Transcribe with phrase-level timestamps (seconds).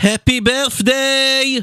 [0.00, 1.62] Happy birthday!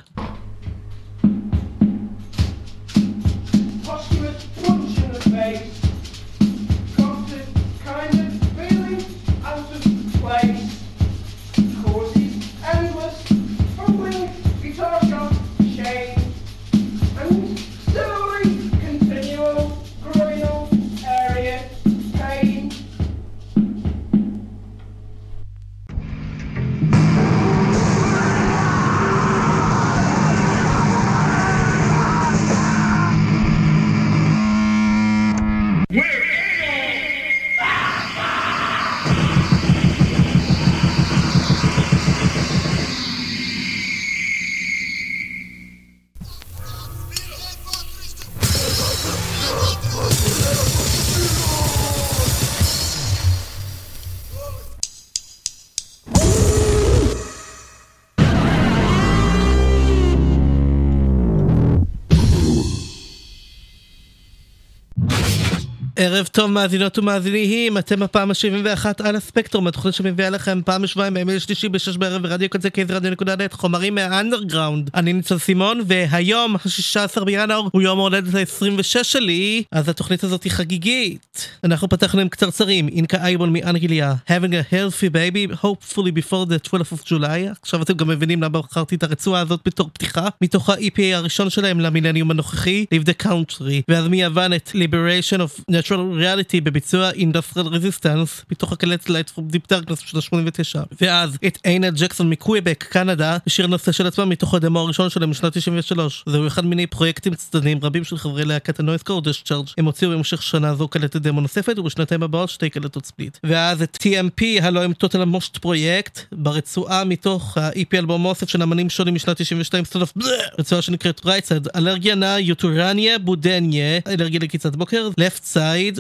[66.00, 71.40] ערב טוב מאזינות ומאזינים, אתם הפעם ה-71 על הספקטרום, התוכנית שמביאה לכם פעם בשבועיים בימי
[71.40, 74.90] שלישי בשש בערב ברדיו קצה קייז רדיו.נט, חומרים מהאנדרגראונד.
[74.96, 80.52] אני ניצל סימון, והיום, ה-16 בינואר, הוא יום ההולדת ה-26 שלי, אז התוכנית הזאת היא
[80.52, 81.48] חגיגית.
[81.64, 86.94] אנחנו פתחנו עם קצרצרים, אינקה אייבון מאנגליה, having a healthy baby, hopefully before the 12th
[86.94, 87.52] of July.
[87.62, 91.80] עכשיו אתם גם מבינים למה בחרתי את הרצועה הזאת בתור פתיחה, מתוך ה-EPA הראשון שלהם
[91.80, 98.44] למילניום הנוכחי, Leave the Country, ואז מיוון את Liberation of Natural Reality בביצוע Industrial Resistance,
[98.52, 103.68] מתוך הקלט Light from Deep Darkness של ה-89, ואז את עינה ג'קסון מקוויבק, קנדה, בשיר
[103.68, 106.24] נושא של עצמם מתוך הדמו הראשון שלהם משנת 93.
[106.26, 109.66] זהו אחד מיני פרויקטים צדדיים רבים של חברי להקת הנויס קורדש צ'ארג'.
[109.78, 113.38] הם הוציאו במשך שנה זו קלטת דמו נוספת, ובשנתיים הבאות שתי קלטות ספליט.
[113.44, 118.90] ואז את TMP, הלו הם טוטל המושט פרויקט, ברצועה מתוך ה-EP אלבום אוסף של אמנים
[118.90, 120.28] שונים משנת 92, סטוד אוף בלה,
[120.60, 125.44] רצועה שנקראת רייטסד, אלרגיה נא, יוטורניה, בודניה, אלרגיה לקיצת בוקר, לפט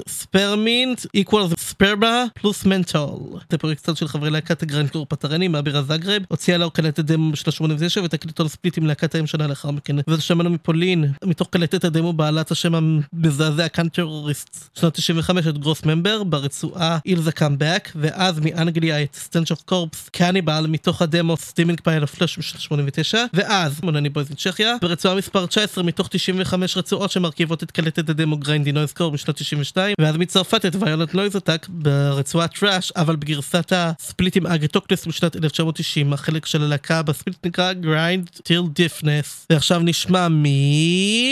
[0.07, 3.39] ספרמינט, איקוול ספרבה, פלוס מנטול.
[3.51, 8.01] זה פרויקט של חברי להקת הגרנקלור פטרני מהבירה זאגרב, הוציאה לו קלטת דמו בשנת 89
[8.03, 9.95] ותקליטו ספליט עם להקת האם שנה לאחר מכן.
[10.07, 15.85] וזה שמענו מפולין, מתוך קלטת הדמו בעלת השם המזעזע כאן טרוריסט, שנת 95 את גרוס
[15.85, 22.03] ממבר, ברצועה אילזה קאמבק, ואז מאנגליה את סטנץ' אוף קורפס קניבל, מתוך הדמו סטימינג פייל
[22.03, 27.71] הפלאש בשנת 89, ואז מונני בויז מצ'כיה, ברצועה מספר 19 מתוך 95 רצועות שמרכיבות את
[27.71, 29.37] קלטת הדמו גריינדי נויז קור משנת
[29.73, 35.07] 92, ואז מצרפת את Violent Noise Attack ברצועת Thrash, אבל בגרסת ה split עם Agathocles
[35.07, 39.45] משנת 1990, החלק של הלהקה ב split נקרא Grind Till Deafness.
[39.49, 40.27] ועכשיו נשמע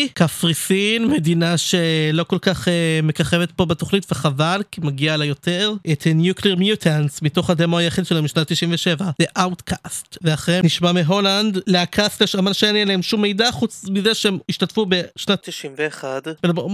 [0.10, 2.72] מקפריסין, מדינה שלא כל כך uh,
[3.04, 8.26] מככבת פה בתוכנית וחבל, כי מגיע לה יותר, את Nuclear Mutants מתוך הדמו היחיד שלהם
[8.26, 10.18] משנת 97, The Outcast.
[10.22, 14.86] ואחריהם נשמע מהולנד להקה סלש אמן שאין לי עליהם שום מידע חוץ מזה שהם השתתפו
[14.90, 16.28] בשנת 91,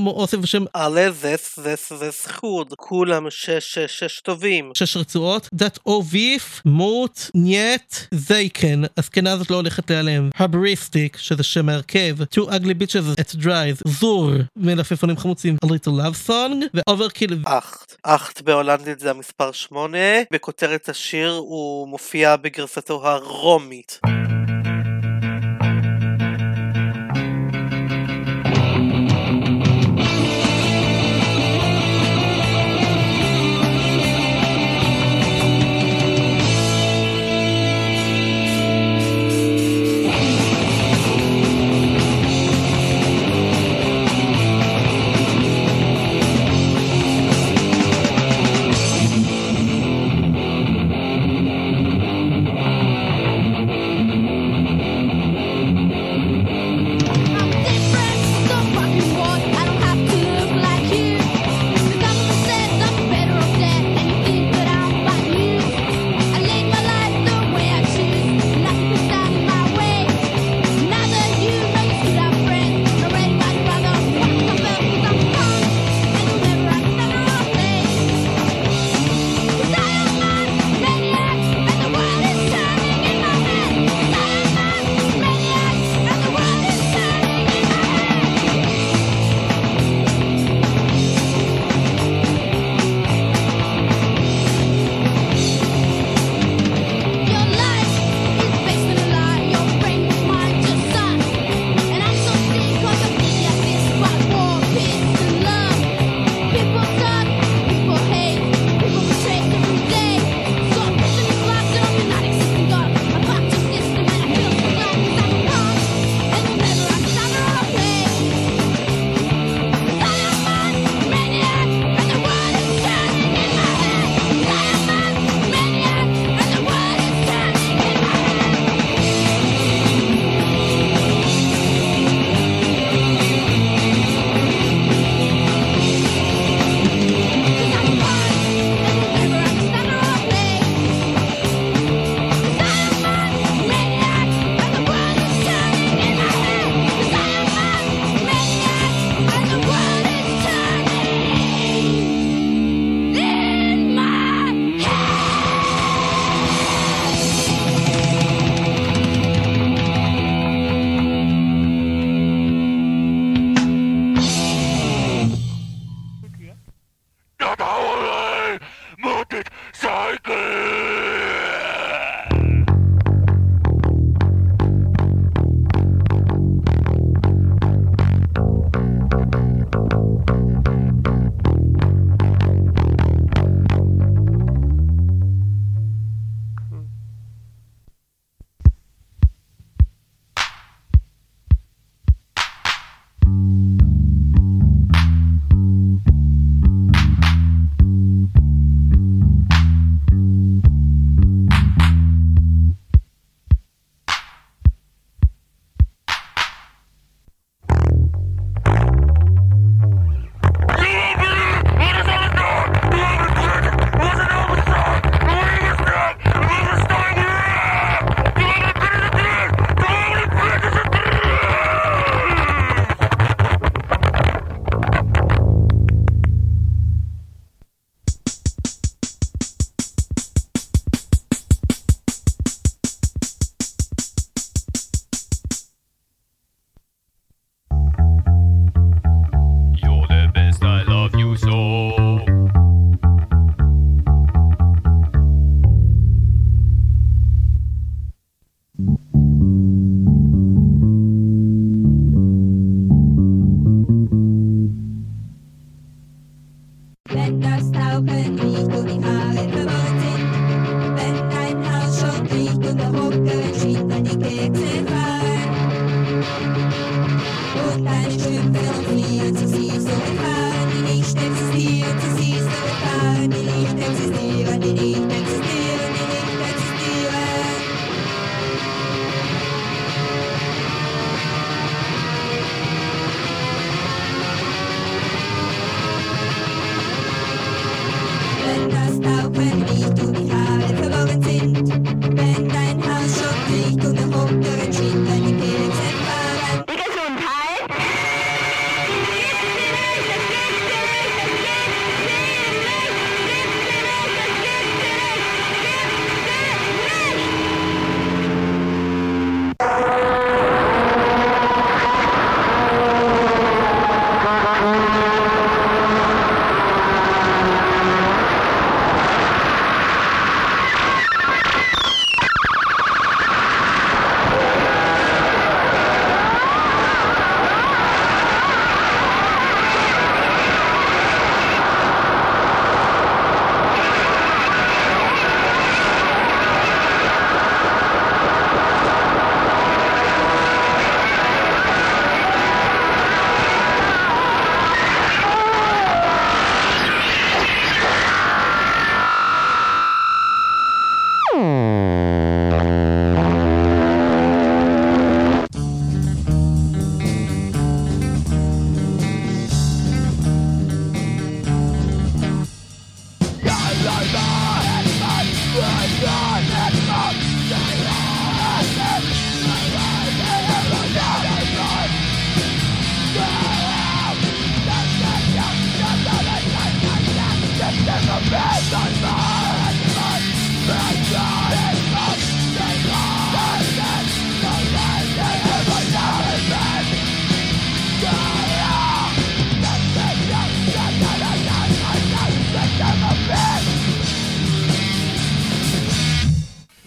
[0.06, 1.10] אוסף בשם עלה
[1.56, 4.72] זס זס זס חוד, כולם שש שש שש טובים.
[4.74, 10.30] שש רצועות, דת אוביף, מוט, נייט, זייקן, הזקנה הזאת לא הולכת להיעלם.
[10.36, 16.30] הבריסטיק, שזה שם ההרכב, Two Ugly Bitches at Drive, זור, מלפפונים חמוצים, A Little Love
[16.30, 17.96] Song, ואוברקיל אכט.
[18.04, 19.98] אכט בהולנדית זה המספר 8,
[20.32, 24.00] בכותרת השיר הוא מופיע בגרסתו הרומית.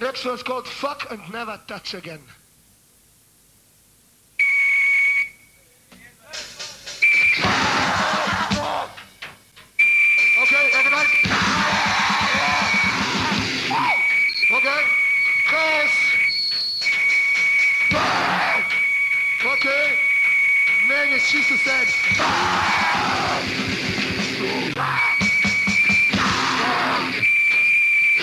[0.01, 2.21] Next one's called Fuck and Never Touch Again.
[14.65, 14.83] Okay.
[15.47, 15.97] Close.
[19.45, 19.99] Okay.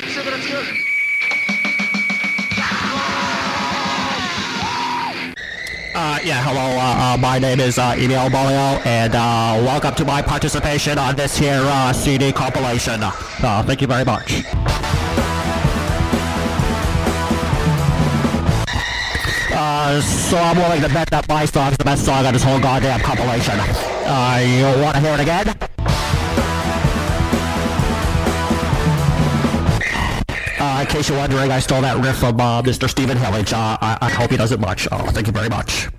[0.07, 0.65] Cigarettes good.
[5.93, 10.03] Uh, yeah, hello, uh, uh, my name is uh, Emil Bolio, and uh, welcome to
[10.05, 13.00] my participation on this here uh, CD compilation.
[13.03, 14.41] Uh, thank you very much.
[19.63, 22.60] Uh, so I'm willing to bet that my song's the best song on this whole
[22.60, 23.53] goddamn compilation.
[23.60, 25.56] Uh, you want to hear it again?
[30.60, 32.89] Uh, in case you're wondering, I stole that riff from uh, Mr.
[32.89, 33.53] Stephen Hillage.
[33.53, 34.88] Uh, I, I hope he doesn't much.
[34.91, 35.89] Uh, thank you very much.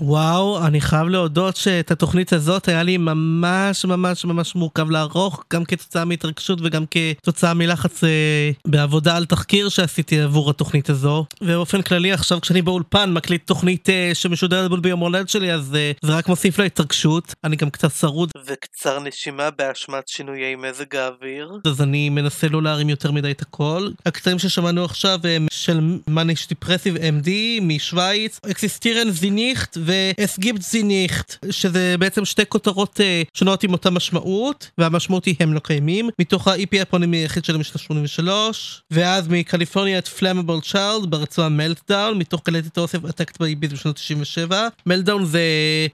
[0.00, 5.64] וואו, אני חייב להודות שאת התוכנית הזאת היה לי ממש ממש ממש מורכב לערוך, גם
[5.64, 11.24] כתוצאה מהתרגשות וגם כתוצאה מלחץ אה, בעבודה על תחקיר שעשיתי עבור התוכנית הזו.
[11.40, 15.92] ובאופן כללי עכשיו כשאני באולפן מקליט תוכנית אה, שמשודרת בול ביום הולדת שלי אז אה,
[16.02, 17.34] זה רק מוסיף להתרגשות.
[17.44, 21.52] אני גם קצת צרוד וקצר נשימה באשמת שינויי מזג האוויר.
[21.66, 23.88] אז אני מנסה לא להרים יותר מדי את הכל.
[24.06, 27.28] הקטעים ששמענו עכשיו הם של Manisch Depressiv MD
[27.62, 33.62] משוויץ, existieren sie nicht ו Es gibt sie nicht, שזה בעצם שתי כותרות אה, שונות
[33.62, 38.82] עם אותה משמעות, והמשמעות היא הם לא קיימים, מתוך ה-EP האפונימי היחיד שלהם משנת 83,
[38.90, 44.68] ואז מקליפורניה את Flammable Child ברצועה Meltdown, מתוך קלטת אוסף עתקת באיביז בשנת 97.
[44.86, 45.40] Meltdown זה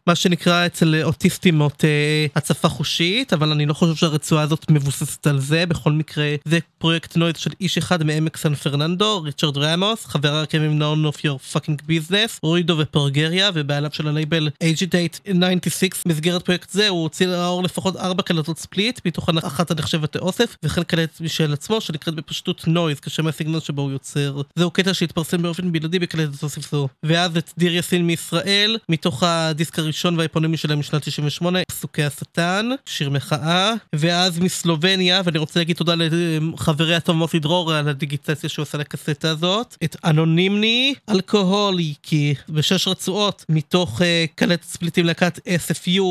[0.06, 5.26] מה שנקרא אצל אוטיסטים מות אה, הצפה חושית, אבל אני לא חושב שהרצועה הזאת מבוססת
[5.26, 10.06] על זה, בכל מקרה זה פרויקט noise של איש אחד מעמק סן פרננדו, ריצ'רד רמוס,
[10.06, 13.50] חבר הרכבים None of Your Fucking Business, רוידו ופרגריה,
[13.85, 15.19] ובעליו של הלייבל אייג'ידייט
[15.61, 16.03] 96.
[16.07, 20.83] במסגרת פרויקט זה הוא הוציא לאור לפחות ארבע קלטות split, מתוכן אחת הנחשבת לאוסף, וכן
[20.83, 24.41] קלטת משל עצמו שנקראת בפשטות Noise, כשם הסגנון שבו הוא יוצר.
[24.57, 26.88] זהו קטע שהתפרסם באופן בלעדי בקלטת אוסף זו.
[27.03, 33.11] ואז את דיר יאסין מישראל, מתוך הדיסק הראשון והאפונימי שלהם משנת 98, פסוקי השטן, שיר
[33.11, 38.79] מחאה, ואז מסלובניה, ואני רוצה להגיד תודה לחברי הטוב מוטי דרור על הדיגיטציה שהוא עשה
[38.79, 44.00] לקסטה הזאת, את אנונימני אלכוהוליקי, בשש רצועות, מתוך אה,
[44.35, 46.02] קלטת split עם להקת SFU,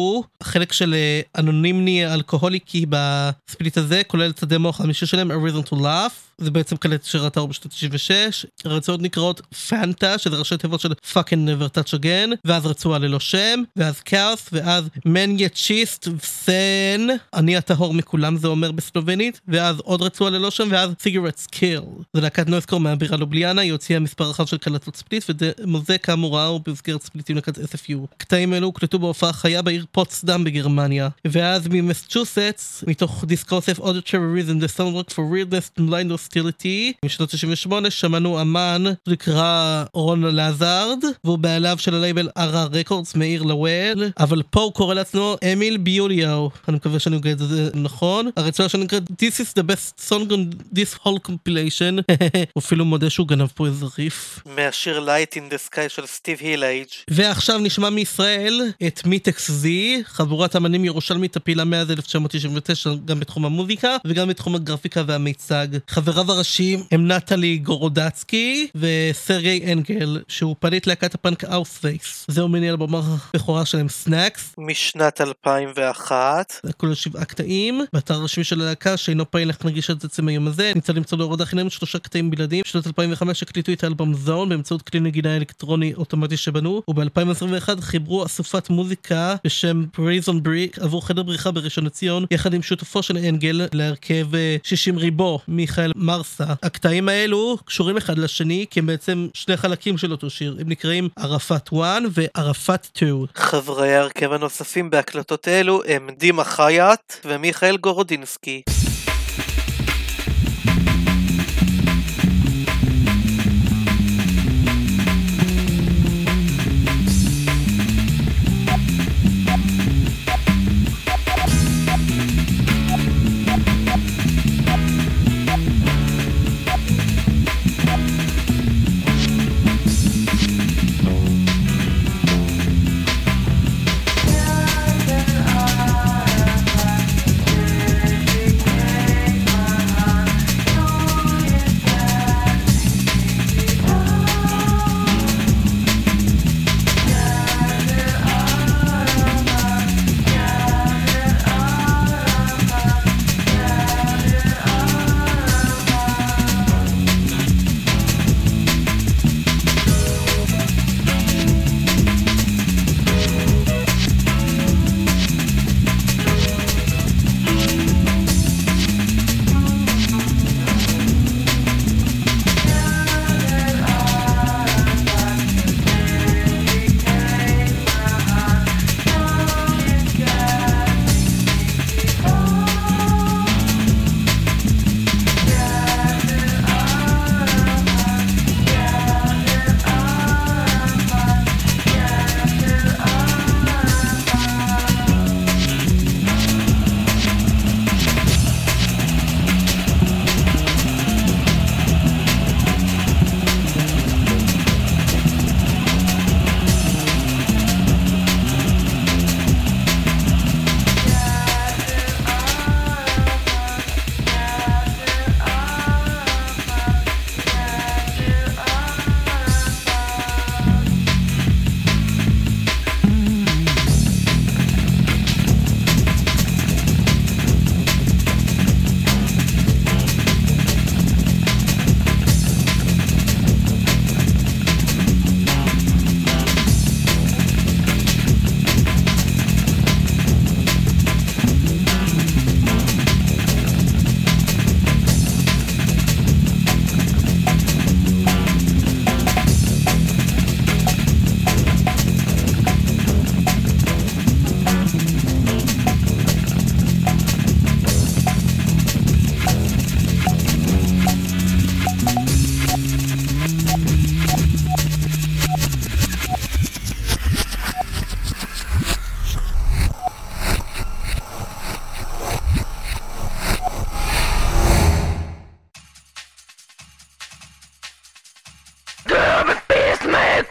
[0.41, 5.70] החלק של אה, אנונימני אלכוהוליקי ב split הזה, כולל את הדמו החמישי שלהם, A Reason
[5.70, 6.32] to Laugh.
[6.37, 11.47] זה בעצם קלטת שראתה אור בשנת 96, הרצועות נקראות פנטה, שזה ראשי תיבות של fucking
[11.47, 17.93] never touch again, ואז רצועה ללא שם, ואז כאוס, ואז מניה צ'יסט סן, אני הטהור
[17.93, 21.81] מכולם זה אומר בסלובנית, ואז עוד רצועה ללא שם, ואז Cigarettes Kill.
[22.13, 25.24] זה להקת noisecore מהבירה לובליאנה, היא הוציאה מספר רחב של קלטות split,
[25.60, 27.97] וזה כאמור ראה במסגרת split עם להקת SFU.
[28.17, 34.59] קטעים אלו הוקלטו בהופעה חיה בעיר פוטסדם בגרמניה, ואז ממסצ'וסטס, מתוך דיסק אוסף Auditory Rhythm,
[34.59, 41.38] The Soundtrack for Weirdness and Blind Hostility, משנת 98 שמענו אמן שנקרא רון לזארד, והוא
[41.38, 47.00] בעליו של הלייבל RRRecords מאיר לוול, אבל פה הוא קורא לעצמו אמיל ביוליאו, אני מקווה
[47.00, 51.30] שאני אגיד את זה נכון, הרצועה שנקראת This is the best song on this whole
[51.30, 52.01] compilation,
[52.53, 54.39] הוא אפילו מודה שהוא גנב פה איזה ריף.
[54.46, 56.88] מהשיר Light in the Sky של סטיב הילייג'.
[57.10, 63.98] ועכשיו נשמע מישראל את מיטקס זי, חבורת אמנים ירושלמית הפעילה מאז 1999 גם בתחום המוזיקה
[64.08, 65.68] וגם בתחום הגרפיקה והמיצג.
[66.13, 72.25] חבריו הראשיים הם נטלי גורודצקי וסרגי אנגל, שהוא פליט להקת הפאנק אאוספייס.
[72.27, 74.55] זהו מיני אלבום הבכורה שלהם Snacks.
[74.58, 76.53] משנת 2001.
[76.63, 77.82] זה כולל שבעה קטעים.
[77.93, 81.46] באתר הרשמי של הלהקה שאינו פעיל אך נגיש עד עצם היום הזה, ניתן למצוא להורדה
[81.46, 82.63] חינם שלושה קטעים בלעדיים.
[82.65, 88.70] בשנת 2005 הקליטו את האלבום זון באמצעות כלי נגינה אלקטרוני אוטומטי שבנו, וב-2021 חיברו אסופת
[88.70, 94.27] מוזיקה בשם Prison Break עבור חדר בריחה בראשון לציון, יחד עם שותפו של אנגל להרכב
[94.63, 96.45] 60 ריבו, מיכאל מרסה.
[96.63, 101.10] הקטעים האלו קשורים אחד לשני כי הם בעצם שני חלקים של אותו שיר, הם נקראים
[101.15, 103.25] ערפאת 1 וערפאת 2.
[103.36, 108.62] חברי ההרכב הנוספים בהקלטות אלו הם דימה חייט ומיכאל גורודינסקי.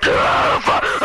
[0.00, 0.10] 吃
[0.62, 1.01] 饭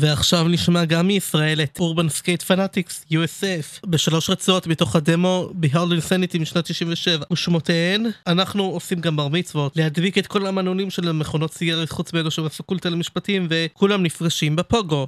[0.00, 6.38] ועכשיו נשמע גם מישראל את Urban Skate Fanatics, USF, בשלוש רצועות מתוך הדמו Behold Insanity
[6.38, 11.90] משנת 97, ושמותיהן, אנחנו עושים גם בר מצוות, להדביק את כל המנעולים של המכונות סיגריות
[11.90, 15.06] חוץ מאלו שבפקולטה למשפטים, וכולם נפגשים בפוגו.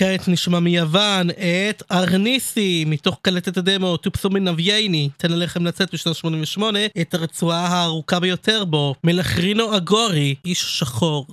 [0.00, 6.78] וכעת נשמע מיוון את ארניסי, מתוך קלטת הדמו טופסומין נבייני, תן עליכם לצאת בשנת 88,
[7.00, 11.26] את הרצועה הארוכה ביותר בו, מלכרינו אגורי, איש שחור.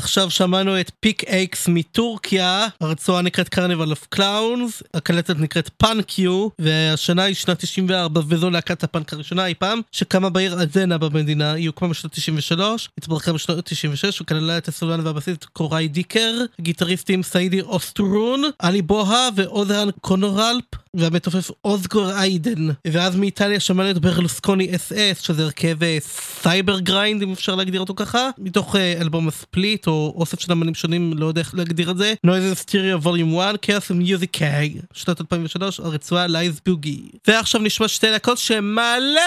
[0.00, 6.48] ועכשיו שמענו את פיק איקס מטורקיה, הרצועה נקראת Carnival of Clowns, הקלטת נקראת Punk You,
[6.58, 11.66] והשנה היא שנת 94, וזו להקת הפאנק הראשונה אי פעם, שקמה בעיר אדנה במדינה, היא
[11.66, 18.42] הוקמה בשנת 93, התפרקה בשנת 96, וכללה את הסולן והבסיסט קוראי דיקר, גיטריסטים סעידי אוסטרון,
[18.58, 22.68] עלי בוהה ואוזרן קונורלפ, והמתופף אוזגור איידן.
[22.86, 25.98] ואז מאיטליה שמענו את ברלוסקוני אס אס, שזה הרכב אה,
[26.42, 30.74] cybergrind, אם אפשר להגדיר אותו ככה, מתוך אה, אלבום ה split, או אוסף של אמנים
[30.74, 32.14] שונים, לא יודע איך להגדיר את זה.
[32.24, 37.02] Noise Stereo Volume 1, Chaos Music K, שנת 2003, הרצועה לייז בוגי.
[37.28, 39.20] ועכשיו נשמע שתי להקות שמלא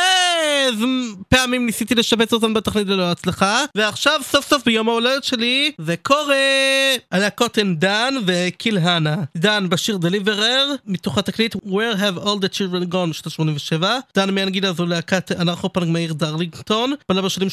[1.30, 6.36] פעמים ניסיתי לשבץ אותן בתוכנית ללא הצלחה, ועכשיו סוף סוף ביום ההולדת שלי, זה קורה!
[7.12, 9.16] הלהקות הן דן וקילהנה.
[9.38, 14.00] דן בשיר Deliverer, מתוך התקליט Where have all the children gone, שנת 87.
[14.16, 17.48] דן מאנגליה זו להקת אנרכופנק מהעיר דרלינגטון, פעלה בשנים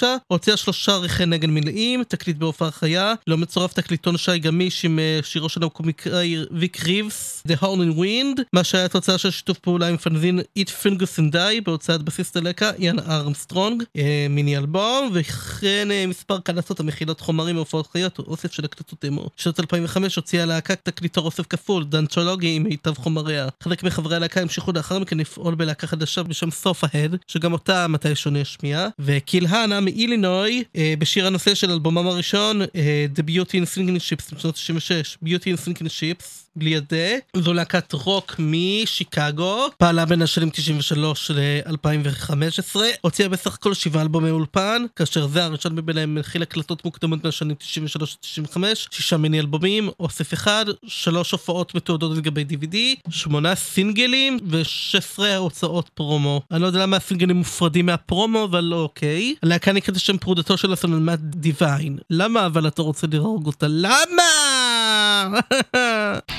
[0.00, 4.98] 84-89, הוציאה שלושה ריחי נגן מלאים, תקליט בהופעה חיה, לא מצורף תקליטון שי גמיש עם
[4.98, 9.58] אה, שירו של הקומיקאי ויק ריבס, The Horn in Wind, מה שהיה תוצאה של שיתוף
[9.58, 15.10] פעולה עם פנזין Eat Fingers and Die, בהוצאת בסיס הלקה, יאן ארמסטרונג, אה, מיני אלבום,
[15.12, 19.30] וכן אה, מספר קלטות המכילות חומרים מהופעות חיות, אוסף של הקלטות דמו.
[19.38, 23.48] בשנת 2005 הוציאה הלהקה תקליטור אוסף כפול, דנצ'ולוגי עם מיטב חומריה.
[23.62, 28.30] חלק מחברי הלהקה המשיכו לאחר מכן לפעול בלהקה חדשה בשם סוף ההד, שגם אותה מתישהו
[28.30, 34.34] נשמיע, וקילהנה מאילינוי, אה, בשיר הנושא של אלבומם הראשון, אה, The Beauty in Slinking Ships
[34.36, 36.96] משנות 96, Beauty in Slinking Ships, בלי ידה,
[37.36, 44.84] זו להקת רוק משיקגו, פעלה בין השנים 93 ל-2015, הוציאה בסך הכל שבעה אלבומי אולפן,
[44.96, 47.56] כאשר זה הראשון מביניהם מכיל הקלטות מוקדמות מהשנים
[48.54, 48.56] 93-95,
[48.90, 52.76] שישה מיני אלבומים, אוסף אחד, שלוש הופעות מתועדות לגבי DVD,
[53.10, 56.42] שמונה סינגלים ו-16 הוצאות פרומו.
[56.50, 59.34] אני לא יודע למה הסינגלים מופרדים מהפרומו, אבל לא אוקיי.
[59.42, 61.98] הלהקה נקראת לשם פרודתו של הסולמת דיוויין.
[62.10, 63.66] למה אבל אתה רוצה להרוג אותה?
[63.68, 64.22] למה?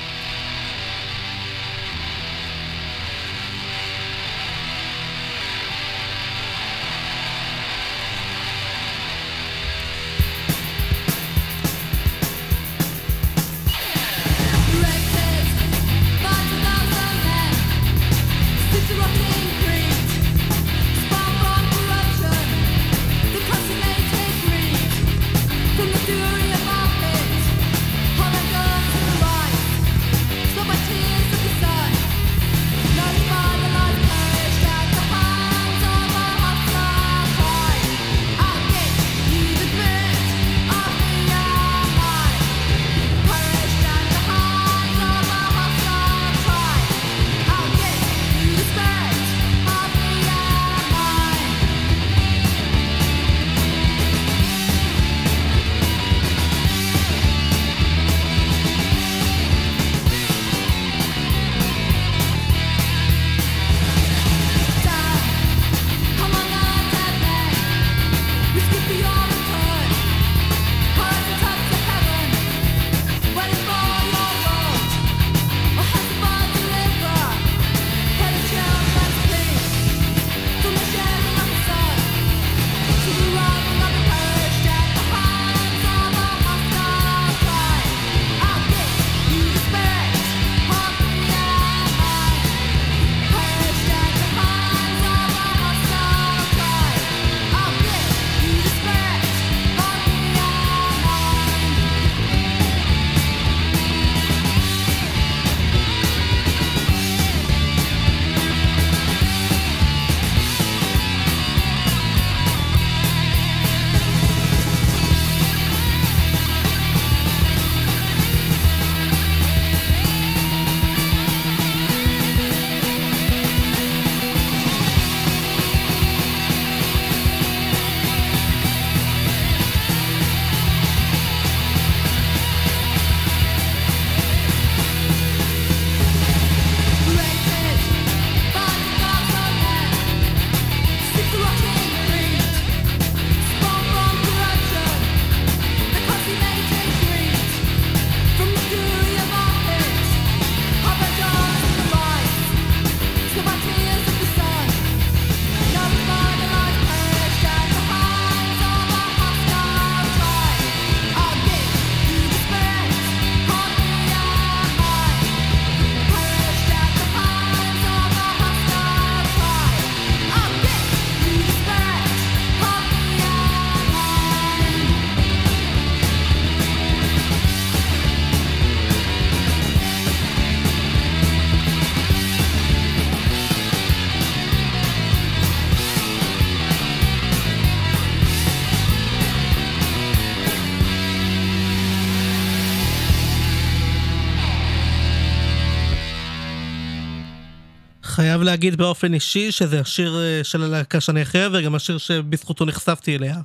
[198.50, 203.36] להגיד באופן אישי שזה השיר אה, של הלהקה שאני אחראי וגם השיר שבזכותו נחשפתי אליה.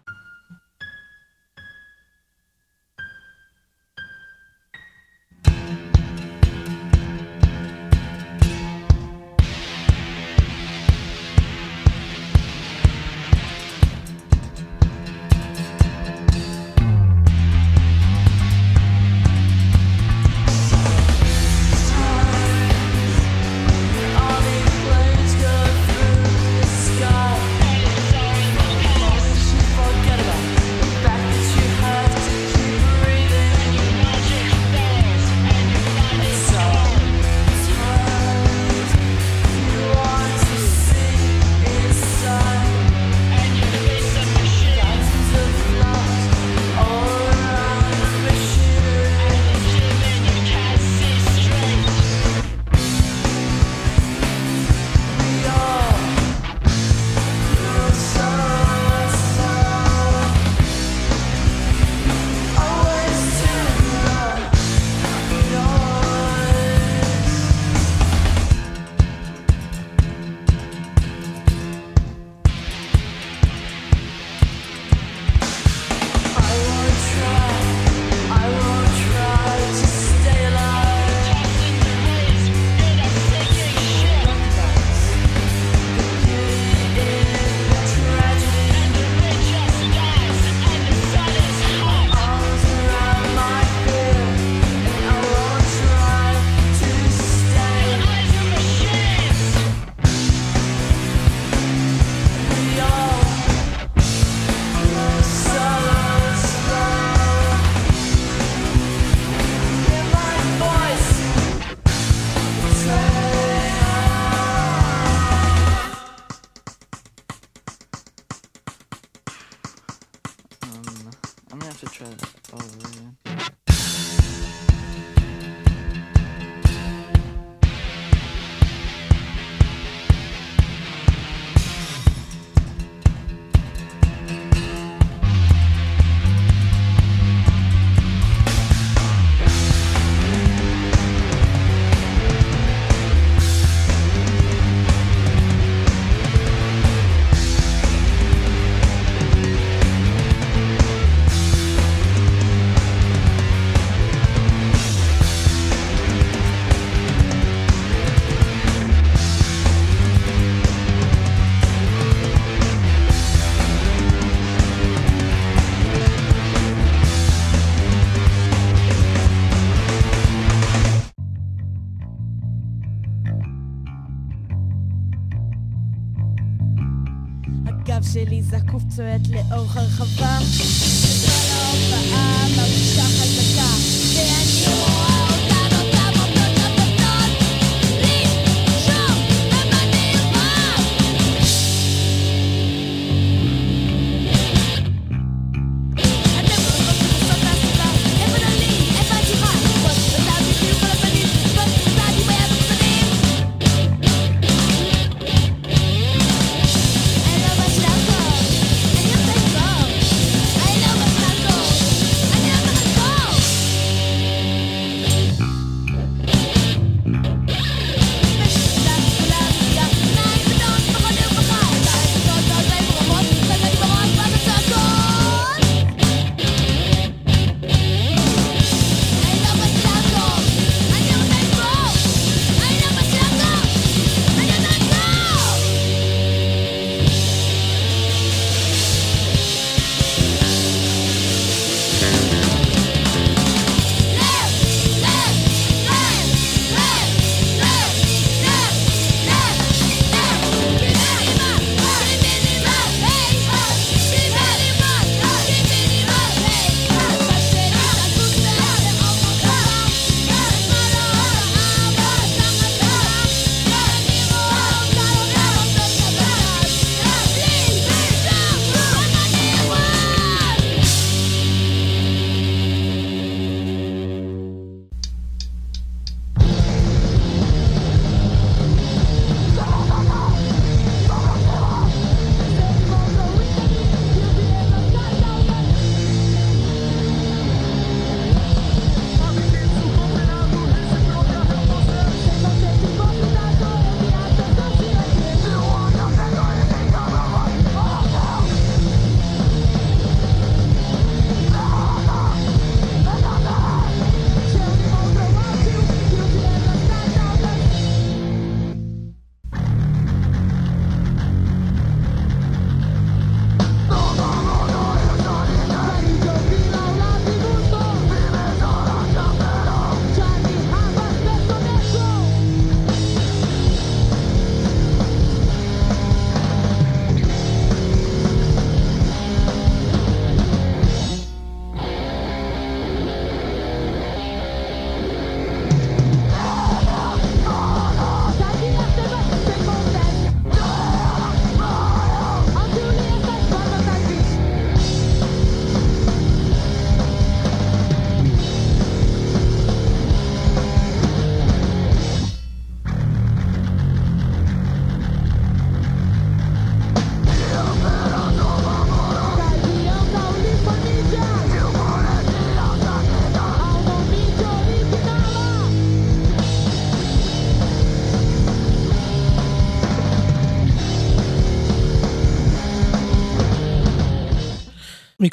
[178.14, 180.38] שלי זקוף צועד לאור הרחבה.
[180.40, 183.33] וכל ההופעה מרגישה חזקה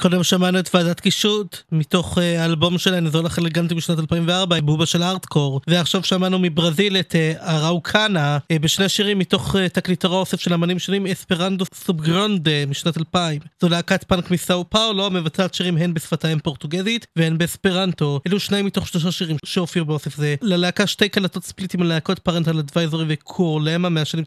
[0.01, 4.85] מקודם שמענו את ועדת קישוט, מתוך אה, האלבום שלהם, זו לכן אלגנטי משנת 2004, בובה
[4.85, 5.61] של הארדקור.
[5.67, 11.07] ועכשיו שמענו מברזיל את אה, אראוקנה, אה, בשני שירים מתוך תקליטורו האוסף של אמנים שונים,
[11.07, 13.39] אספרנדו סובגרונדה משנת 2000.
[13.61, 18.19] זו להקת פאנק מסאו פאולו, מבצעת שירים הן בשפת האם פורטוגזית והן באספרנטו.
[18.27, 20.35] אלו שניים מתוך שלושה שירים שהופיעו באוסף זה.
[20.41, 24.25] ללהקה שתי קלטות ספליטים על להקות פרנטל אדוויזורי וקורלמה מהשנים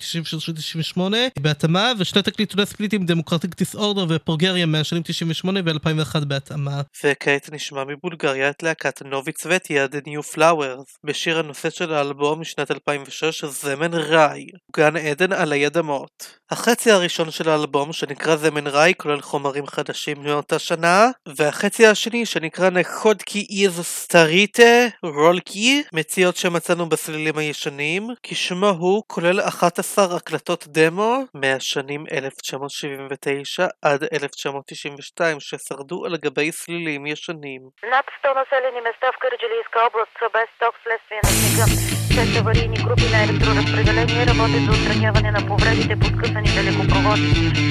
[0.97, 1.01] 96-98
[1.39, 6.81] בהתאמה, ושני תקליטוני ספליטים דמוקרטיק דיסאורדר ופרוגריה מהשנים 98 ו-2001 בהתאמה.
[7.05, 12.71] וכעת נשמע מבולגריה את להקת נובי צווטיה The New Flowers, בשיר הנושא של האלבום משנת
[12.71, 14.47] 2006, זמן ראי,
[14.77, 16.39] גן עדן עלי אדמות.
[16.51, 22.71] החצי הראשון של האלבום, שנקרא זמן ראי, כולל חומרים חדשים מאותה שנה, והחצי השני, שנקרא
[22.71, 32.05] נחודקי איז סטריטה רולקי, מציאות שמצאנו בסלילים הישנים, כשמו הוא כולל 11 הקלטות דמו מהשנים
[32.13, 37.62] 1979 עד 1992 ששרדו על גבי סלילים ישנים.
[37.94, 41.66] Над 100 населени места в Кърджалийска област са без ток вследствие на снега.
[42.14, 47.30] Шест аварийни групи на електроразпределение работят за отстраняване на повредите по скъсани далекопроводи.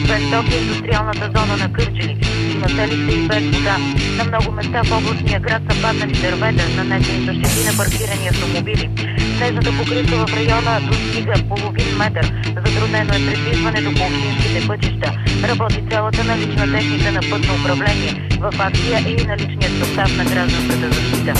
[0.08, 2.14] Без ток е индустриалната зона на Кърджали.
[2.54, 3.76] Има селище и без вода.
[4.18, 8.86] На много места в областния град са паднали дървета, нанесени са щети на паркирани автомобили.
[9.36, 12.26] Снежната покривка в района достига половин метър.
[12.64, 15.08] Затруднено е придвижването по общинските пътища.
[15.48, 17.71] Работи цялата налична техника на пътно управление.
[17.73, 21.33] в акция е и наличният състав на гражданската защита.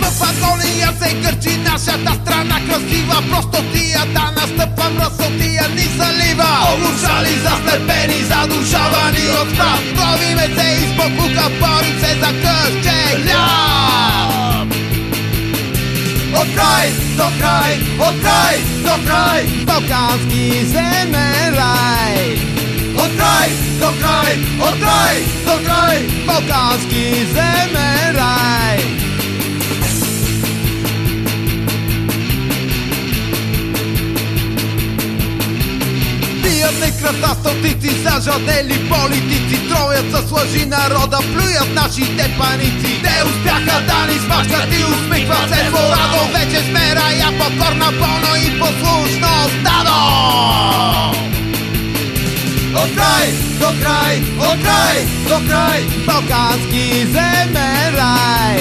[0.00, 3.22] В агония се гърчи нашата страна красива.
[3.30, 6.48] Простотията настъпвам, разсотия ни залива.
[6.72, 9.80] Олушали, заслепени, задушавани от страх.
[9.96, 12.98] Правиме се из бокука, борим се за къще
[16.40, 22.16] od kraj do kraj, od kraj do kraj Bałkanski Zemeraj
[23.04, 23.48] Od kraj
[24.00, 24.36] kraj,
[24.80, 25.16] kraj
[25.64, 25.98] kraj
[37.08, 44.18] Кръвта стотици, зажадели политици Троят с лъжи народа, плюят нашите паници Те успяха да ни
[44.18, 45.70] смачкат и усмихват се.
[45.70, 49.28] Злорадо Вече сме рая покорна, пълно и послушно
[49.60, 49.98] стадо.
[52.74, 55.86] От край до край, от край до край.
[56.06, 58.60] Балкански земен рай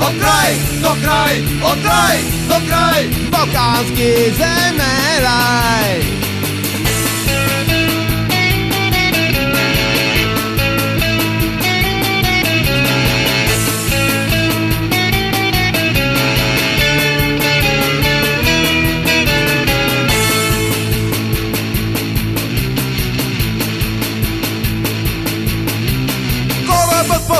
[0.00, 2.18] От край до край, от край
[2.48, 3.08] до край.
[3.30, 4.80] Балкански земен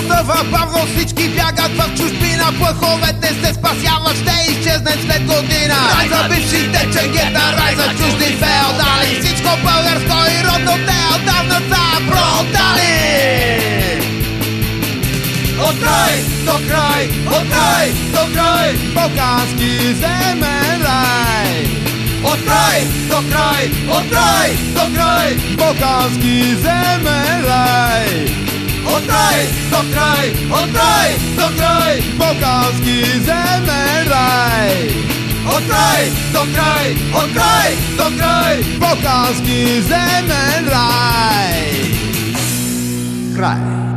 [0.01, 2.53] потъва бавно, всички бягат в чужбина.
[2.59, 5.77] Плъховете се спасяват, ще изчезнат след година.
[5.97, 9.21] Рай за бившите ченгета, рай за чужди феодали.
[9.21, 12.97] Всичко българско и родно те отдавна са продали.
[15.69, 21.67] От край до край, от край до край Балкански земен рай.
[22.25, 28.50] От край до край, от край до край Балкански земен рай
[28.87, 29.39] Otraj,
[29.73, 34.71] otraj, otraj, kraj, Polkavský zemen raj.
[35.47, 36.03] Otraj,
[36.35, 41.59] otraj, otraj, otraj, Polkavský zemen raj.
[43.37, 43.90] Kraj.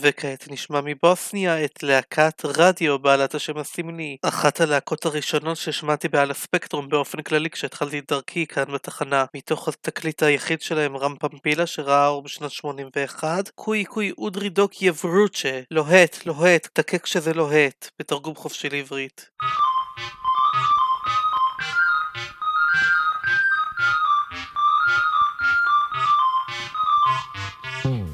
[0.00, 6.88] וכעת נשמע מבוסניה את להקת רדיו בעלת השם הסמלי, אחת הלהקות הראשונות ששמעתי בעל הספקטרום
[6.88, 12.22] באופן כללי כשהתחלתי את דרכי כאן בתחנה, מתוך התקליט היחיד שלהם רם פמפילה שראה אור
[12.22, 19.28] בשנת 81, קוי קוי אודרי דוק יברוצ'ה, לוהט, לוהט, תקה כשזה לוהט, בתרגום חופשי לעברית.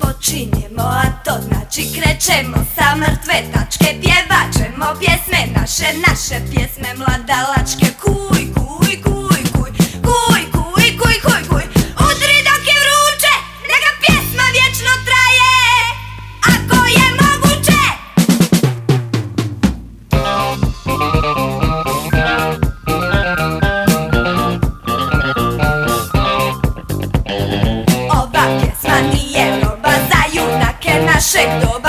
[0.01, 1.04] Počinjemo,
[1.75, 7.87] to znači krećemo sa mrtve tačke Pjevačemo pjesme naše, naše pjesme mladalačke.
[8.03, 8.15] Kuj,
[8.55, 9.04] kuj, kuj,
[31.25, 31.84] shake the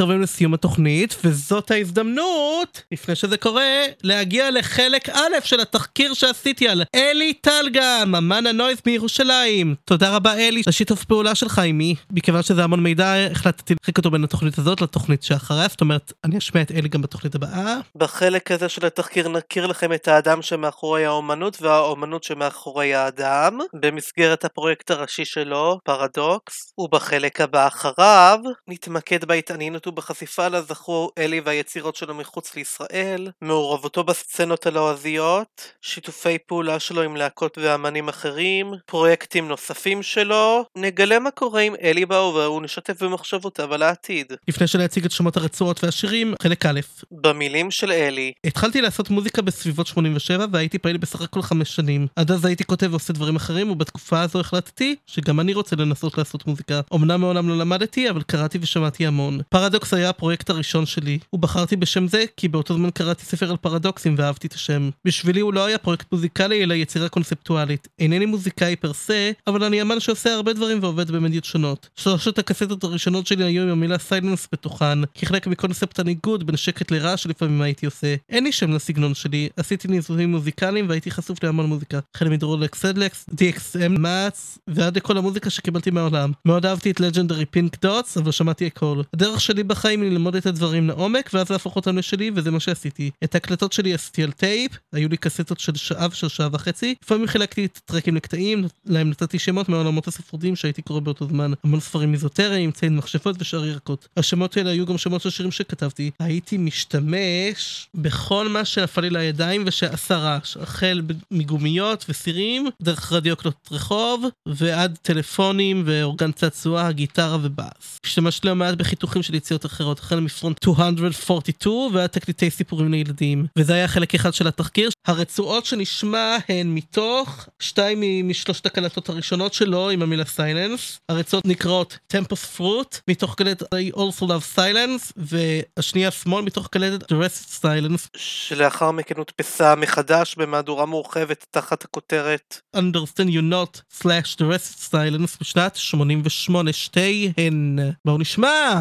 [0.00, 6.82] מתקרבים לסיום התוכנית, וזאת ההזדמנות, לפני שזה קורה, להגיע לחלק א' של התחקיר שעשיתי על
[6.94, 9.74] אלי טלגם, אמן הנויז מירושלים.
[9.84, 11.94] תודה רבה אלי, לשיתוף פעולה שלך עימי.
[12.10, 16.38] מכיוון שזה המון מידע, החלטתי להרחיק אותו בין התוכנית הזאת לתוכנית שאחריה, זאת אומרת, אני
[16.38, 17.76] אשמיע את אלי גם בתוכנית הבאה.
[17.96, 24.90] בחלק הזה של התחקיר נכיר לכם את האדם שמאחורי האומנות והאומנות שמאחורי האדם, במסגרת הפרויקט
[24.90, 28.38] הראשי שלו, פרדוקס, ובחלק הבא אחריו,
[28.68, 37.02] נתמקד בהתעניינות ובחשיפה לזכו אלי והיצירות שלו מחוץ לישראל, מעורבותו בסצנות הלועזיות, שיתופי פעולה שלו
[37.02, 43.74] עם להקות ואמנים אחרים, פרויקטים נוספים שלו, נגלה מה קורה עם אלי בהווה ונשתף במחשבותיו
[43.74, 44.32] על העתיד.
[44.48, 46.80] לפני שלהציג את שמות הרצועות והשירים, חלק א',
[47.10, 48.32] במילים של אלי.
[48.44, 52.06] התחלתי לעשות מוזיקה בסביבות 87 והייתי פעיל בסך הכל חמש שנים.
[52.16, 56.46] עד אז הייתי כותב ועושה דברים אחרים ובתקופה הזו החלטתי שגם אני רוצה לנסות לעשות
[56.46, 56.80] מוזיקה.
[56.94, 59.40] אמנם מעולם לא למדתי אבל קראתי ושמעתי המון.
[59.48, 61.18] פרדוקס היה הפרויקט הראשון שלי.
[61.32, 64.90] ובחרתי בשם זה כי באותו זמן קראתי ספר על פרדוקסים ואהבתי את השם.
[65.04, 67.88] בשבילי הוא לא היה פרויקט מוזיקלי אלא יצירה קונספטואלית.
[67.98, 71.88] אינני מוזיקאי per se, אבל אני אמן שעושה הרבה דברים ועובד במדיות שונות.
[71.96, 77.22] שלושת הקסטות הראשונות שלי היו עם המילה Silence בתוכן, כחלק מקונספט הניגוד בין שקט לרעש
[77.22, 78.14] שלפעמים הייתי עושה.
[78.28, 81.98] אין לי שם לסגנון שלי, עשיתי ניסויים מוזיקליים והייתי חשוף להמון מוזיקה.
[82.14, 86.32] החל מדרולקס סדלקס, DXM מאץ, ועד לכל המוזיקה שקיבלתי מהעולם.
[86.44, 89.02] מאוד אהבתי את Legendary Pink Dots, אבל שמעתי הכל.
[89.14, 93.10] הדרך שלי בחיים ללמוד את הדברים לעומק, ואז להפוך אותם לשלי, וזה מה שעשיתי.
[93.24, 97.26] את ההקלטות שלי עשיתי על טייפ, היו לי קסטות של שעה ושל שעה וחצי, לפעמים
[97.26, 101.52] חילקתי את הטרקים לקטעים, להם נתתי שמות מהעולמות הספרותיים שהייתי קורא באותו זמן.
[101.64, 104.08] המון ספרים איזוטריים, ציד מכשפות ושאר ירקות.
[104.16, 106.10] השמות האלה היו גם שמות של שירים שכתבתי.
[106.18, 114.24] הייתי משתמש בכל מה שנפל לי לידיים ושעשה רעש, החל מגומיות וסירים, דרך רדיוקלות רחוב,
[114.48, 118.00] ועד טלפונים ואורגן צעצוע, גיטרה ובאס.
[118.04, 123.46] השתמשתי לא מעט בחיתוכים של יציאות אחרות, החל מפרונט 242 ועד תקליטי סיפורים לילדים.
[123.58, 124.90] וזה היה חלק אחד של התחקיר.
[125.06, 130.98] הרצועות שנשמע הן מתוך שתיים משלושת הקלטות הראשונות שלו עם המילה סיילנס.
[131.08, 137.14] הרצועות נקראות טמפוס פרוט, מתוך קלטת I also love silence, והשנייה שמאל מתוך קלטת The
[137.14, 144.44] rest silence, שלאחר מכן הודפסה מחדש במהדורה מורחבת תחת הכותרת Understand you not slash The
[144.44, 147.78] rest silence בשנת 88 שתיהן.
[148.04, 148.80] בואו נשמע!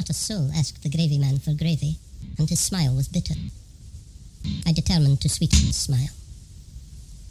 [0.00, 1.98] Not a soul asked the gravy man for gravy,
[2.38, 3.34] and his smile was bitter.
[4.64, 6.16] I determined to sweeten his smile.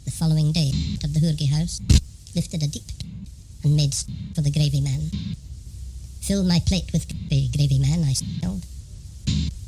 [0.04, 0.70] The following day,
[1.02, 1.80] of the Hurgi house,
[2.32, 2.86] lifted a deep
[3.64, 3.92] and made
[4.36, 5.10] for the gravy man.
[6.20, 8.64] Fill my plate with gravy, gravy man, I yelled.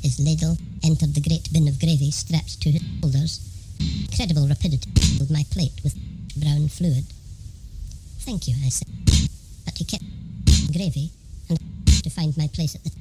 [0.01, 3.41] His ladle entered the great bin of gravy strapped to his shoulders.
[3.81, 5.99] Incredible rapidity filled my plate with
[6.37, 7.03] brown fluid.
[8.19, 8.87] Thank you, I said.
[9.65, 10.05] But he kept
[10.71, 11.11] gravy
[11.49, 11.59] and
[12.03, 12.91] to find my place at the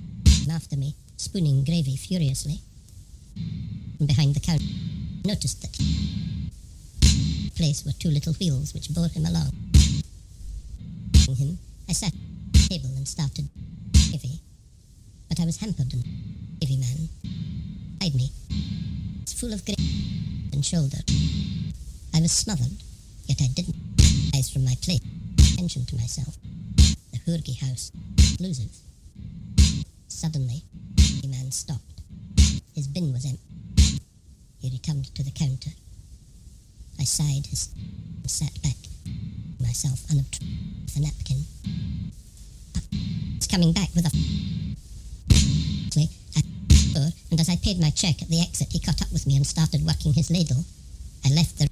[0.53, 2.61] after me, spooning gravy furiously.
[3.97, 4.65] From behind the counter,
[5.25, 5.73] noticed that
[7.57, 9.53] place were two little wheels which bore him along.
[11.39, 13.49] Him, I sat at the table and started
[13.93, 14.41] gravy,
[15.31, 16.05] but I was hampered and
[16.61, 17.09] gravy man
[17.99, 18.31] beside me.
[19.23, 20.99] It's full of gravy and shoulder.
[22.15, 22.77] I was smothered,
[23.27, 23.77] yet I didn't
[24.35, 25.03] rise from my plate.
[25.39, 26.37] Attention to myself.
[27.13, 28.92] The Hurgi house, exclusive.
[30.23, 30.63] Suddenly,
[31.21, 32.01] the man stopped.
[32.77, 33.99] His bin was empty.
[34.61, 35.73] He returned to the counter.
[37.01, 38.77] I sighed and sat back,
[39.59, 40.47] myself unobtrusive
[40.85, 41.45] with a napkin.
[43.35, 44.11] It's coming back with a
[45.91, 46.09] Quickly,
[47.33, 49.45] and as I paid my check at the exit, he caught up with me and
[49.45, 50.65] started working his ladle.
[51.25, 51.69] I left the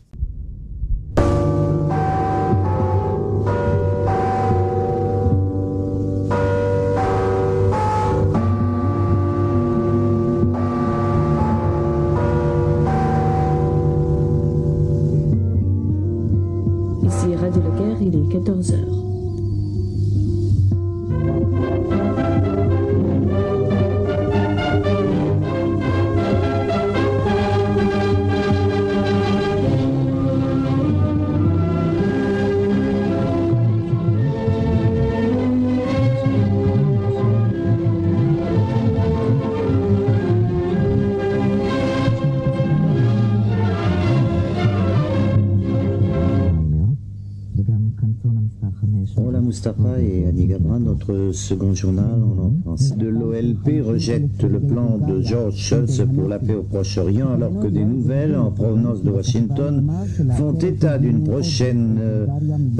[51.30, 52.96] notre second journal en France.
[52.96, 57.68] De l'OLP rejette le plan de George Shultz pour la paix au Proche-Orient alors que
[57.68, 59.88] des nouvelles en provenance de Washington
[60.36, 62.26] font état d'une prochaine euh,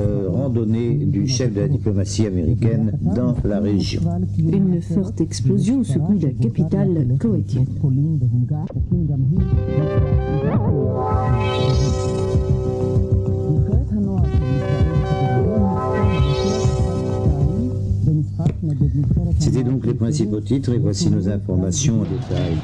[0.01, 4.03] euh, randonnée du chef de la diplomatie américaine dans la région.
[4.39, 7.67] Une forte explosion secoue la capitale koweïtienne.
[19.41, 22.57] C'était donc les principaux titres et voici nos informations en détail.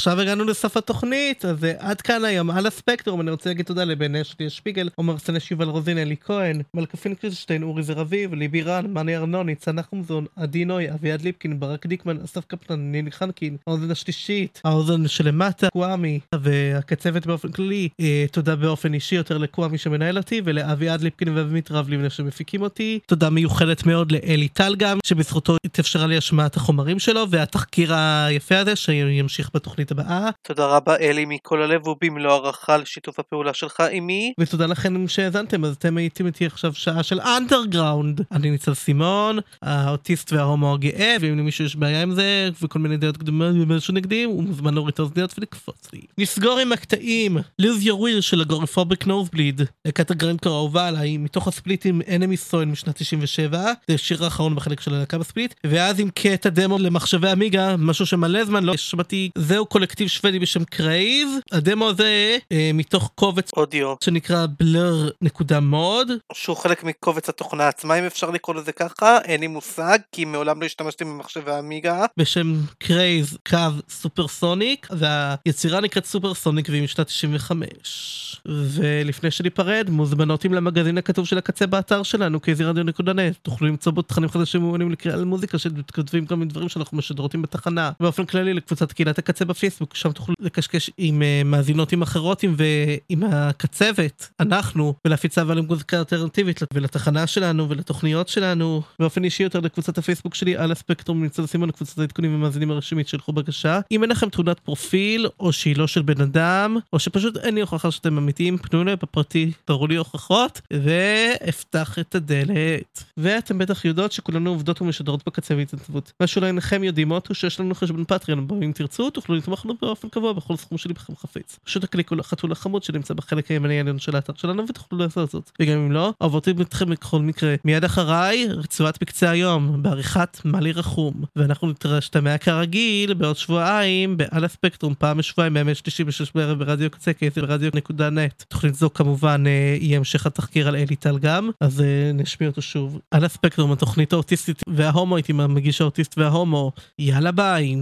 [0.00, 3.20] ועכשיו הגענו לסוף התוכנית, אז אה, עד כאן היום על הספקטרום.
[3.20, 7.62] אני רוצה להגיד תודה לבן אשלי שפיגל, עומר סנש יובל רוזין, אלי כהן, מלכפין קריסטיין,
[7.62, 12.16] אורי זר אביב, ליבי רן, מאני ארנון, ניצן נחומזון, עדי נוי, אביעד ליפקין, ברק דיקמן,
[12.24, 17.88] אסף קפלן, נילי חנקין, האוזן השלישית, האוזן שלמטה, קוואמי, והקצה באופן כללי.
[18.00, 22.98] אה, תודה באופן אישי יותר לקוואמי שמנהל אותי, ולאביעד ליפקין ועמית רב לבנה שמפיקים אותי.
[23.06, 28.76] תודה מיוחדת מאוד לאלי טל גם, שבזכותו התאפשרה לי השמעת החומרים שלו, והתחקיר היפה הזה
[28.76, 30.30] שימשיך בתוכנית הבאה.
[30.42, 34.32] תודה רבה אלי מכל הלב ובמלוא הערכה לשיתוף הפעולה שלך עימי.
[34.40, 38.20] ותודה לכם שהאזנתם, אז אתם הייתם איתי עכשיו שעה של אנדרגראונד.
[38.32, 43.16] אני ניצן סימון, האוטיסט וההומו הגאה, ואם למישהו יש בעיה עם זה, וכל מיני דעות
[43.16, 46.00] קדומות ומשהו נגדי, הוא מוזמן להוריד את האוזניות ולקפוץ לי.
[46.18, 51.48] נסגור עם הקטעים, Lose Your Will של Agoraphobic Nosebleed, להקת ה grindcore האהובה עליי, מתוך
[51.48, 55.54] ה split עם Enemy Soil משנת 97, זה השיר האחרון בחלק של הלהקה ב split,
[55.66, 60.64] ואז עם קטע דמו למחשבי עמיגה, משהו שמלא זמן לא שמעתי, זהו קולקטיב שוודי בשם
[60.64, 63.94] Craze, הדמו הזה אה, מתוך קובץ אודיו.
[64.04, 69.40] שנקרא blur נקודה mod, שהוא חלק מקובץ התוכנה עצמה אם אפשר לקרוא לזה ככה, אין
[69.40, 73.56] לי מושג, כי מעולם לא השתמשתי במחשבי עמיגה, בשם Craze קו
[73.88, 78.40] Supersonic, והיצירה נקראת Supersonic והיא משנת 95.
[78.46, 84.28] ולפני שניפרד, מוזמנות עם למגזין הכתוב של הקצה באתר שלנו, kzradio.net, תוכלו למצוא בו תכנים
[84.28, 87.90] חדשים ומגוונים לקריאה על מוזיקה שכותבים גם מדברים שאנחנו משדרות עם בתחנה.
[88.00, 93.22] באופן כללי לקבוצת קהילת הקצה בפייסבוק, שם תוכלו לקשקש עם אה, מאזינותים אחרות עם, ועם
[93.32, 98.82] הקצבת, אנחנו, ולהפיץ אהבה למוזיקה אלטרנטיבית ולתחנה שלנו ולתוכניות שלנו.
[98.98, 103.32] באופן אישי יותר לקבוצת הפייסבוק שלי על הספקטרום ניצן סימון קבוצת העדכונים והמאזינים הרשמית שלחו
[103.32, 103.80] בקשה.
[103.90, 107.60] אם אין לכם תמונת פרופיל, או שהיא לא של בן אדם, או שפשוט אין לי
[107.60, 113.04] הוכחה שאתם אמיתיים, פנו אליי בפרטי, תראו לי הוכחות, ואפתח את הדלת.
[113.16, 116.12] ואתם בטח יודעות שכולנו עובדות ומשדרות בקצה בהתנדבות.
[116.20, 120.08] מה שאולי לכם יודעים אותו שיש לנו חשבון פטריון, אם תרצו תוכלו לתמוך לנו באופן
[120.08, 121.58] קבוע בכל סכום שליבכם חפץ.
[121.64, 125.50] פשוט תקליקו לחתול החמוד שנמצא בחלק הימני העליון של האתר שלנו ותוכלו לעשות זאת.
[125.60, 127.54] וגם אם לא, אהובתי אתכם בכל מקרה.
[127.64, 131.14] מיד אחריי, רצועת בקצה היום, בעריכת מלי רחום.
[131.36, 137.12] ואנחנו נשתמע כרגיל בעוד שבועיים, בעל הספקטרום, פעם בשבועיים, בימי שלישי בשש בערב ברדיו קצה,
[137.12, 138.44] כסף ברדיו נקודה נט.
[138.48, 142.62] תוכנית זו כמובן אה, יהיה המשך התחקיר על אלי טל גם, אז אה, נשמיע אותו
[142.62, 142.98] שוב.
[143.10, 146.72] על הספקטרום, התוכנית האוטיסטית וההומואית עם המגיש האוטיסט וההומו.
[146.98, 147.76] יאללה ביי.